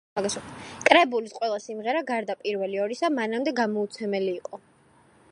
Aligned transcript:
კრებულის 0.85 1.33
ყველა 1.41 1.59
სიმღერა, 1.65 2.01
გარდა 2.07 2.35
პირველი 2.39 2.81
ორისა, 2.85 3.11
მანამდე 3.19 3.53
გამოუცემელი 3.61 4.33
იყო. 4.39 4.61